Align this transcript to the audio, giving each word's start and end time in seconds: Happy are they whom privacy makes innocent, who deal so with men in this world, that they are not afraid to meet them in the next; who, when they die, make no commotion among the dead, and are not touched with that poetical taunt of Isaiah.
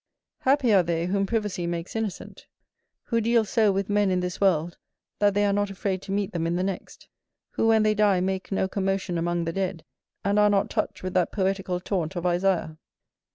Happy 0.39 0.73
are 0.73 0.81
they 0.81 1.05
whom 1.05 1.27
privacy 1.27 1.67
makes 1.67 1.95
innocent, 1.95 2.47
who 3.03 3.21
deal 3.21 3.45
so 3.45 3.71
with 3.71 3.87
men 3.87 4.09
in 4.09 4.19
this 4.19 4.41
world, 4.41 4.79
that 5.19 5.35
they 5.35 5.45
are 5.45 5.53
not 5.53 5.69
afraid 5.69 6.01
to 6.01 6.11
meet 6.11 6.33
them 6.33 6.47
in 6.47 6.55
the 6.55 6.63
next; 6.63 7.07
who, 7.51 7.67
when 7.67 7.83
they 7.83 7.93
die, 7.93 8.19
make 8.19 8.51
no 8.51 8.67
commotion 8.67 9.15
among 9.15 9.45
the 9.45 9.53
dead, 9.53 9.85
and 10.25 10.39
are 10.39 10.49
not 10.49 10.71
touched 10.71 11.03
with 11.03 11.13
that 11.13 11.31
poetical 11.31 11.79
taunt 11.79 12.15
of 12.15 12.25
Isaiah. 12.25 12.79